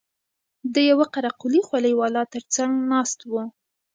د 0.73 0.75
يوه 0.89 1.05
قره 1.13 1.31
قلي 1.41 1.61
خولۍ 1.67 1.93
والا 1.99 2.23
تر 2.33 2.43
څنگ 2.53 2.73
ناست 2.91 3.19
و. 3.31 3.33